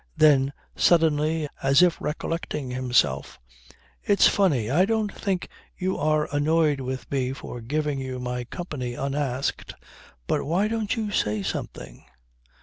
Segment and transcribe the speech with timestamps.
[0.17, 3.39] Then suddenly as if recollecting himself:
[4.01, 4.71] "It's funny.
[4.71, 9.75] I don't think you are annoyed with me for giving you my company unasked.
[10.25, 12.03] But why don't you say something?"